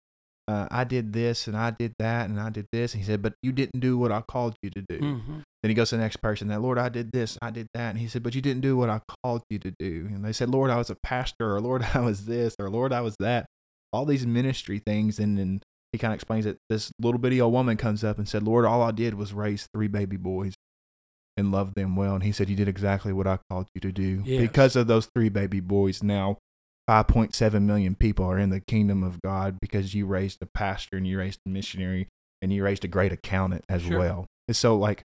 [0.48, 3.20] uh, i did this and i did that and i did this and he said
[3.20, 4.98] but you didn't do what i called you to do.
[4.98, 5.38] Mm-hmm.
[5.62, 7.90] then he goes to the next person that lord i did this i did that
[7.90, 10.08] and he said but you didn't do what i called you to do.
[10.10, 12.92] And they said lord i was a pastor or lord i was this or lord
[12.92, 13.46] i was that.
[13.92, 15.60] All these ministry things and then
[15.92, 18.64] he kind of explains that this little bitty old woman comes up and said lord
[18.64, 20.54] all i did was raise three baby boys
[21.36, 23.92] and love them well and he said you did exactly what i called you to
[23.92, 24.22] do.
[24.24, 24.40] Yes.
[24.40, 26.02] because of those three baby boys.
[26.02, 26.38] Now
[26.88, 31.06] 5.7 million people are in the kingdom of god because you raised a pastor and
[31.06, 32.08] you raised a missionary
[32.40, 33.98] and you raised a great accountant as Sure.
[33.98, 35.02] well and so like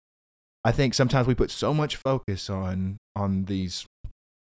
[0.64, 3.86] i think sometimes we put so much focus on on these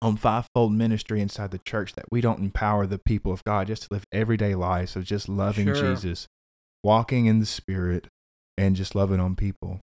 [0.02, 3.84] on fivefold ministry inside the church that we don't empower the people of god just
[3.84, 5.76] to live everyday lives of just loving Sure.
[5.96, 6.28] jesus
[6.84, 8.08] walking in the spirit
[8.58, 9.80] and just loving on people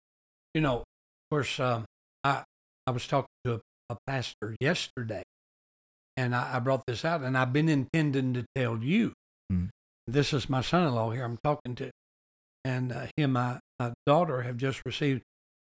[0.55, 0.85] You know, of
[1.31, 1.85] course, um,
[2.25, 2.45] I
[2.87, 5.23] I was talking to a, a pastor yesterday,
[6.17, 9.13] and I, I brought this out, and I've been intending to tell you.
[9.51, 9.67] Hmm.
[10.07, 11.25] This is my son-in-law here.
[11.25, 11.91] I'm talking to,
[12.65, 15.23] and uh, he and my, my daughter have just received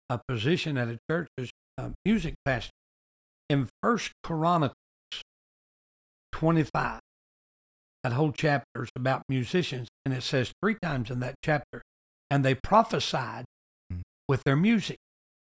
[0.10, 2.72] a position at a church as a music pastor.
[3.50, 4.76] In First Chronicles
[6.32, 7.00] 25,
[8.04, 11.82] that whole chapter is about musicians, and it says three times in that chapter,
[12.30, 13.46] and they prophesied
[13.92, 14.02] Hmm.
[14.28, 14.98] with their music.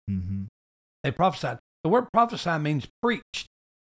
[0.10, 0.46] mm-hmm.
[1.04, 1.60] They prophesied.
[1.84, 3.46] The word prophesy means preached.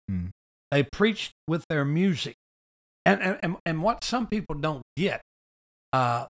[0.07, 0.28] Hmm.
[0.72, 2.36] They preached with their music.
[3.05, 5.22] And, and, and, what some people don't get,
[5.93, 6.28] uh,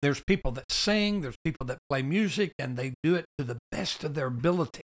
[0.00, 3.58] there's people that sing, there's people that play music, and they do it to the
[3.72, 4.82] best of their ability.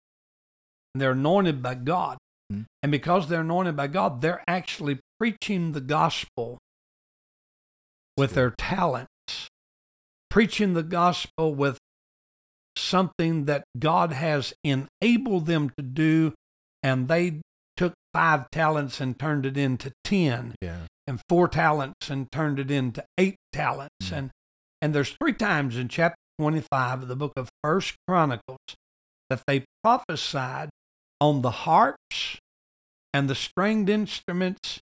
[0.93, 2.17] And they're anointed by God.
[2.49, 2.61] Hmm.
[2.81, 6.59] And because they're anointed by God, they're actually preaching the gospel
[8.15, 9.49] with their talents,
[10.29, 11.77] preaching the gospel with
[12.77, 16.33] something that God has enabled them to do,
[16.81, 17.41] and they
[18.13, 20.87] five talents and turned it into ten, Yeah.
[21.07, 24.09] and four talents and turned it into eight talents.
[24.09, 24.17] Mm.
[24.17, 24.31] And
[24.81, 28.59] and there's three times in chapter 25 of the book of First Chronicles
[29.29, 30.69] that they prophesied
[31.19, 32.37] on the harps
[33.13, 34.79] and the stringed instruments.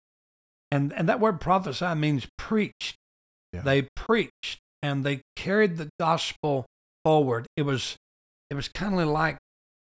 [0.70, 2.96] And, and that word prophesy means preached.
[3.52, 3.60] Yeah.
[3.60, 6.64] They preached and they carried the gospel
[7.04, 7.46] forward.
[7.56, 7.96] It was
[8.48, 9.36] it was kind of like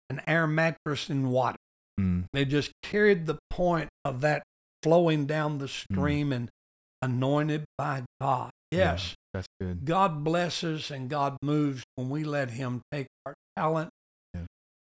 [0.10, 1.58] an air mattress in water.
[2.00, 2.26] Mm.
[2.34, 4.44] They just carried the point of that
[4.84, 6.50] flowing down the stream and
[7.02, 8.52] anointed by God.
[8.72, 8.92] Yeah.
[8.94, 9.86] Yes, That's good.
[9.86, 13.90] God blesses and God moves when we let Him take our talent.
[14.34, 14.42] Yeah.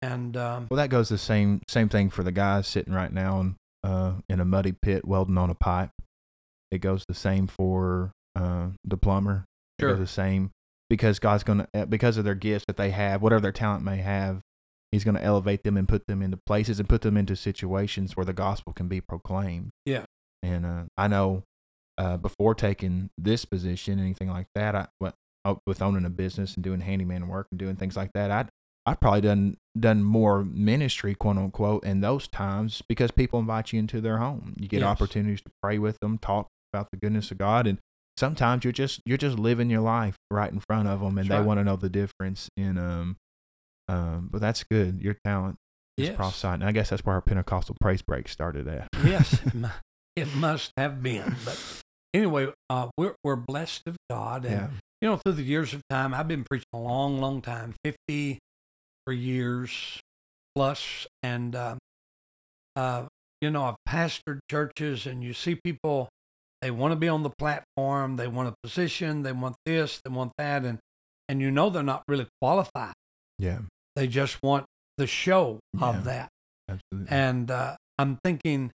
[0.02, 3.39] And um, Well, that goes the same same thing for the guys sitting right now
[3.39, 5.91] in, uh, in a muddy pit welding on a pipe.
[6.70, 9.45] It goes the same for uh, the plumber.
[9.80, 9.91] It Sure.
[9.91, 10.52] goes the same
[10.89, 13.97] because God's gonna uh, because of their gifts that they have, whatever their talent may
[13.97, 14.41] have,
[14.92, 18.26] He's gonna elevate them and put them into places and put them into situations where
[18.26, 19.70] the gospel can be proclaimed.
[19.86, 20.06] Yeah.
[20.44, 21.44] And uh, I know
[21.98, 24.88] uh, before taking this position, anything like that, I
[25.44, 28.46] uh, with owning a business and doing handyman work and doing things like that, I
[28.86, 33.80] I've probably done done more ministry, quote unquote, in those times because people invite you
[33.80, 34.56] into their home.
[34.60, 34.88] You get Yes.
[34.89, 37.78] opportunities to pray with them, talk about the goodness of God, and
[38.18, 41.30] sometimes you're just you're just living your life right in front of them, and That's
[41.30, 41.46] they right.
[41.46, 43.18] want to know the difference in um
[43.88, 44.29] um.
[44.32, 45.01] But that's good.
[45.01, 45.57] Your talent
[45.97, 46.55] is yes, prophesying.
[46.61, 48.88] And I guess that's where our Pentecostal praise break started at.
[49.03, 49.65] yes, it,
[50.15, 51.36] it must have been.
[51.45, 51.82] But
[52.13, 54.67] anyway, uh, we're we're blessed of God, and Yeah.
[55.01, 58.39] you know, through the years of time, I've been preaching a long, long time, 50
[59.05, 59.99] for years
[60.55, 61.07] plus.
[61.23, 61.75] And, uh,
[62.75, 63.05] uh,
[63.41, 66.09] you know, I've pastored churches and you see people,
[66.61, 70.11] they want to be on the platform, they want a position, they want this, they
[70.11, 70.63] want that.
[70.65, 70.77] And,
[71.27, 72.93] and you know, they're not really qualified.
[73.39, 73.59] Yeah.
[73.95, 74.65] They just want
[74.97, 75.89] the show Yeah.
[75.89, 76.29] of that.
[76.69, 77.15] Absolutely.
[77.15, 78.71] And uh, I'm thinking,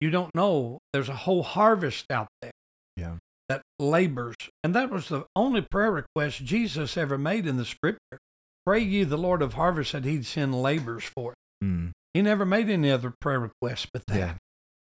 [0.00, 2.52] you don't know, there's a whole harvest out there
[2.96, 3.16] yeah.
[3.48, 4.36] that labors.
[4.62, 8.18] And that was the only prayer request Jesus ever made in the scripture.
[8.64, 11.64] Pray ye the Lord of harvest that he'd send labors for it.
[11.64, 11.90] Mm.
[12.14, 14.16] He never made any other prayer requests but that.
[14.16, 14.34] Yeah.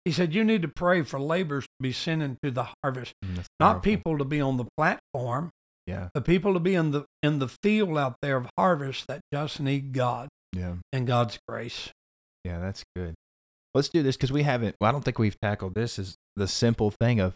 [0.05, 3.43] He said, You need to pray for labors to be sent into the harvest, Mm,
[3.59, 5.49] not people to be on the platform,
[5.89, 6.09] Yeah.
[6.13, 9.59] but people to be in the in the field out there of harvest that just
[9.59, 10.75] need God Yeah.
[10.93, 11.89] and God's grace.
[12.43, 13.15] Yeah, that's good.
[13.73, 14.75] Let's do this because we haven't.
[14.79, 15.99] Well, I don't think we've tackled this.
[15.99, 17.33] Is the simple thing of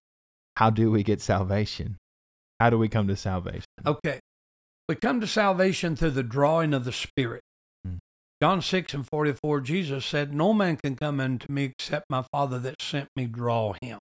[0.57, 1.97] how do we get salvation?
[2.59, 3.65] How do we come to salvation?
[3.85, 4.19] Okay.
[4.87, 7.41] We come to salvation through the drawing of the Spirit.
[7.85, 7.95] Hmm.
[8.41, 12.59] John 6 and 44, Jesus said, No man can come unto me except my Father
[12.59, 13.99] that sent me draw him.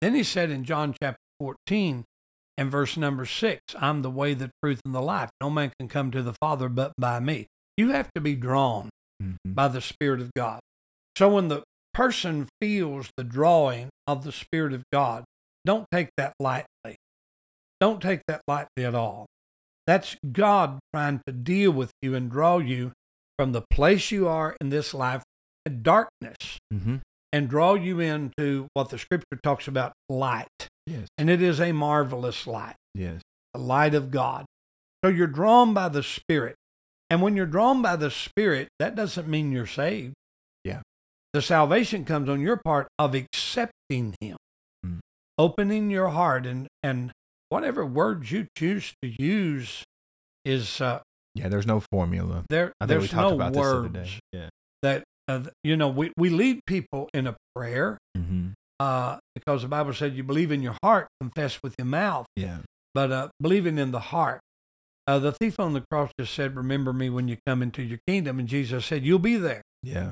[0.00, 2.04] Then he said in John chapter 14
[2.58, 5.30] and verse number 6, I'm the way, the truth, and the life.
[5.40, 7.46] No man can come to the Father but by me.
[7.76, 8.90] You have to be drawn
[9.22, 9.36] Mhm.
[9.44, 10.60] by the Spirit of God.
[11.16, 11.62] So when the
[11.94, 15.24] person feels the drawing of the Spirit of God,
[15.64, 16.96] don't take that lightly.
[17.80, 19.26] Don't take that lightly at all.
[19.86, 22.92] That's God trying to deal with you and draw you
[23.38, 25.22] from the place you are in this life,
[25.82, 27.00] darkness, Mhm.
[27.32, 30.48] and draw you into what the scripture talks about light.
[30.86, 31.06] Yes.
[31.18, 33.20] And it is a marvelous light Yes.
[33.54, 34.44] the light of God.
[35.04, 36.54] So you're drawn by the Spirit.
[37.10, 40.14] And when you're drawn by the Spirit, that doesn't mean you're saved.
[40.64, 40.80] Yeah.
[41.32, 44.36] The salvation comes on your part of accepting Him,
[44.84, 44.98] Mm.
[45.38, 47.12] opening your heart, and, and
[47.48, 49.84] whatever words you choose to use
[50.44, 51.00] is uh,
[51.34, 51.48] Yeah.
[51.48, 52.44] There's no formula.
[52.48, 52.72] there.
[52.80, 54.20] I think we There's no about this the other words.
[54.32, 54.48] Yeah.
[54.82, 55.88] that uh, you know.
[55.88, 58.48] We we lead people in a prayer Mm-hmm.
[58.80, 62.26] uh, because the Bible said you believe in your heart, confess with your mouth.
[62.36, 62.58] Yeah.
[62.94, 64.40] but uh, believing in the heart.
[65.06, 67.98] Uh, the thief on the cross just said, Remember me when you come into your
[68.06, 68.38] kingdom.
[68.38, 69.62] And Jesus said, You'll be there.
[69.82, 70.10] Yeah.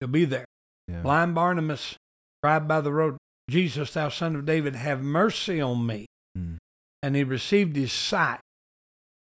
[0.00, 0.46] You'll be there.
[0.88, 1.02] Yeah.
[1.02, 1.96] Blind Barnabas
[2.42, 3.16] cried by the road,
[3.48, 6.06] Jesus, thou son of David, have mercy on me.
[6.36, 6.56] Mm.
[7.02, 8.40] And he received his sight.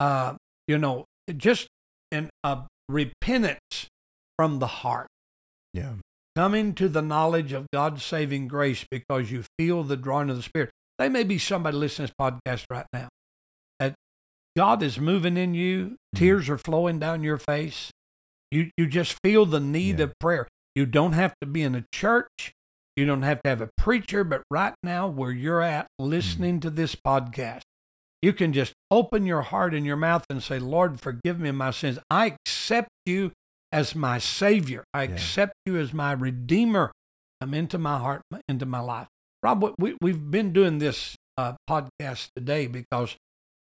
[0.01, 0.35] Uh,
[0.67, 1.05] you know,
[1.37, 1.69] just
[2.11, 3.87] in a repentance
[4.37, 5.07] from the heart,
[5.73, 5.93] Yeah.
[6.37, 10.43] Coming to the knowledge of God's saving grace because you feel the drawing of the
[10.43, 10.71] Spirit.
[10.99, 13.09] They may be somebody listening to this podcast right now
[13.79, 13.95] that
[14.57, 15.95] God is moving in you, mm-hmm.
[16.17, 17.91] tears are flowing down your face.
[18.51, 20.05] You you just feel the need Yeah.
[20.05, 20.49] of prayer.
[20.75, 22.53] You don't have to be in a church.
[22.97, 26.11] You don't have to have a preacher, but right now where you're at mm-hmm.
[26.11, 27.63] listening to this podcast,
[28.21, 31.71] you can just open your heart and your mouth and say, Lord, forgive me my
[31.71, 31.99] sins.
[32.11, 33.33] I accept you
[33.73, 34.85] as my Savior.
[34.95, 35.11] I Yeah.
[35.13, 36.93] accept you as my Redeemer.
[37.41, 39.09] Come into my heart, into my life.
[39.43, 43.17] Rob, we, we've been doing this uh, podcast today because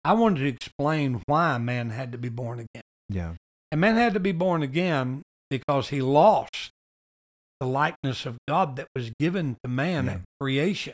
[0.03, 2.83] I wanted to explain why man had to be born again.
[3.09, 3.33] Yeah.
[3.71, 6.71] And man had to be born again because he lost
[7.59, 10.11] the likeness of God that was given to man Yeah.
[10.13, 10.93] at creation.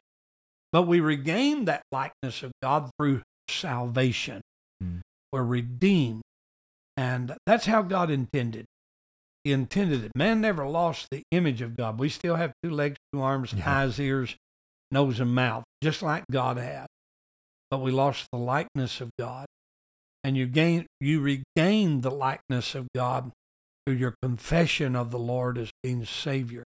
[0.73, 4.41] But we regain that likeness of God through salvation.
[4.83, 4.99] Mm.
[5.31, 6.21] We're redeemed.
[6.97, 8.65] And that's how God intended.
[9.45, 10.11] He intended it.
[10.15, 11.99] Man never lost the image of God.
[11.99, 13.77] We still have two legs, two arms, Yeah.
[13.81, 14.35] eyes, ears,
[14.91, 16.87] nose, and mouth, just like God had.
[17.69, 19.45] But we lost the likeness of God.
[20.23, 23.31] And you gain you regain the likeness of God
[23.85, 26.63] through your confession of the Lord as being Savior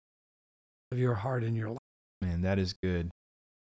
[0.89, 1.77] of your heart and your life.
[2.21, 3.09] Man, that is good.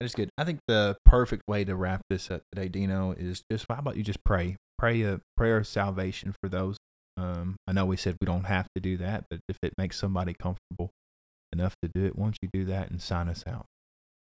[0.01, 0.31] That is good.
[0.37, 3.97] I think the perfect way to wrap this up today, Dino, is just how about
[3.97, 6.76] you just pray, pray a prayer of salvation for those.
[7.17, 9.99] Um, I know we said we don't have to do that, but if it makes
[9.99, 10.91] somebody comfortable
[11.53, 13.67] enough to do it, why don't you do that and sign us out?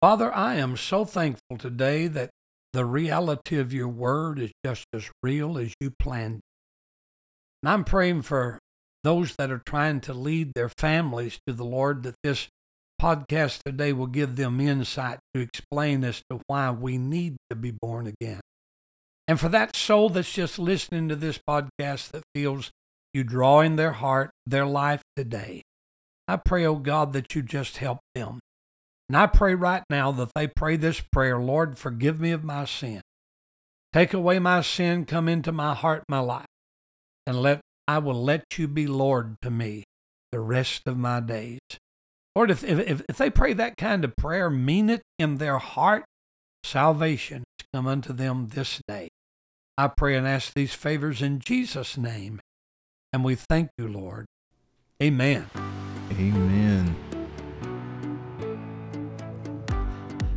[0.01, 2.30] Father, I am so thankful today that
[2.72, 6.41] the reality of your word is just as real as you planned.
[7.62, 8.59] And I'm praying for
[9.05, 12.49] those that are trying to lead their families to the Lord that this
[13.01, 17.72] podcast today will give them insight to explain as to why we need to be
[17.72, 18.41] born again.
[19.28, 22.70] And for that soul that's just listening to this podcast that feels
[23.14, 25.62] you drawing their heart, their life today,
[26.26, 28.40] I pray, oh God, that you just help them.
[29.08, 32.64] And I pray right now that they pray this prayer Lord, forgive me of my
[32.64, 33.00] sin.
[33.92, 36.46] Take away my sin, come into my heart, my life,
[37.26, 39.84] and let I will let you be Lord to me
[40.30, 41.60] the rest of my days.
[42.34, 46.04] Lord, if, if, if they pray that kind of prayer, mean it in their heart,
[46.64, 49.01] salvation has come unto them this day.
[49.78, 52.40] I pray and ask these favors in Jesus' name.
[53.12, 54.26] And we thank you, Lord.
[55.02, 55.48] Amen.
[56.12, 56.94] Amen.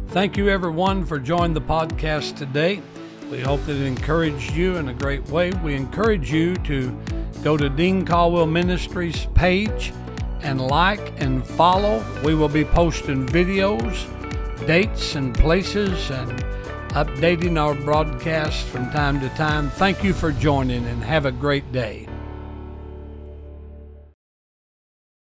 [0.07, 2.81] Thank you, everyone, for joining the podcast today.
[3.29, 5.51] We hope that it encouraged you in a great way.
[5.51, 6.97] We encourage you to
[7.43, 9.91] go to Dean Caldwell Ministries page
[10.41, 12.05] and like and follow.
[12.23, 14.07] We will be posting videos,
[14.65, 16.41] dates, and places and
[16.95, 19.69] updating our broadcasts from time to time.
[19.69, 22.04] Thank you for joining and have a great day.